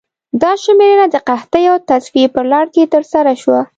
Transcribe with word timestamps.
دا 0.41 0.51
سرشمېرنه 0.55 1.05
د 1.09 1.15
قحطۍ 1.27 1.63
او 1.71 1.77
تصفیې 1.89 2.27
په 2.35 2.41
لړ 2.51 2.65
کې 2.73 2.91
ترسره 2.93 3.33
شوه. 3.41 3.61